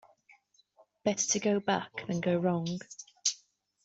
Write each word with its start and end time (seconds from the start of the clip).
Better 1.03 1.27
to 1.27 1.39
go 1.39 1.59
back 1.59 1.91
than 2.07 2.21
go 2.21 2.35
wrong. 2.35 2.79